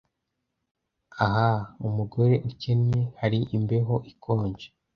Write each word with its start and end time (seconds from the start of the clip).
ah 1.27 1.57
umugore 1.87 2.35
ukennye 2.49 3.01
hari 3.19 3.39
imbeho 3.57 3.95
ikonje 4.11 4.67